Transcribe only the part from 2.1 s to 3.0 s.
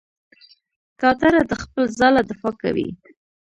دفاع کوي.